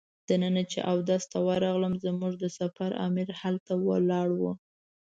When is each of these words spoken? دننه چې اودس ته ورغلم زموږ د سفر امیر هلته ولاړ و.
دننه 0.29 0.63
چې 0.71 0.79
اودس 0.91 1.23
ته 1.31 1.37
ورغلم 1.47 1.93
زموږ 2.05 2.33
د 2.39 2.45
سفر 2.59 2.89
امیر 3.07 3.29
هلته 3.41 3.73
ولاړ 3.87 4.29
و. 4.39 4.41